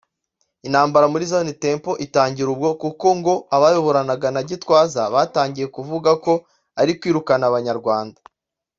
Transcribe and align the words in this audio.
intambara 0.67 1.05
muri 1.11 1.23
Zion 1.31 1.49
Temple 1.63 1.95
itangira 2.05 2.49
ubwo 2.55 2.69
kuko 2.81 3.05
ngo 3.19 3.33
abayoboranaga 3.55 4.27
na 4.35 4.41
Gitwaza 4.49 5.01
batangiye 5.13 5.67
kuvuga 5.75 6.09
ko 6.25 6.33
ari 6.81 6.91
kwirukana 6.99 7.43
abanyarwanda 7.51 8.19